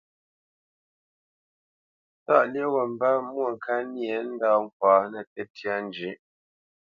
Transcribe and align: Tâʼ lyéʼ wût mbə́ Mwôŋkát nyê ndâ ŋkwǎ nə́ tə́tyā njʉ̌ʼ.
Tâʼ 2.25 2.43
lyéʼ 2.51 2.69
wût 2.73 2.87
mbə́ 2.93 3.13
Mwôŋkát 3.27 3.81
nyê 3.93 4.15
ndâ 4.31 4.49
ŋkwǎ 4.63 4.91
nə́ 5.11 5.23
tə́tyā 5.33 5.75
njʉ̌ʼ. 5.87 6.19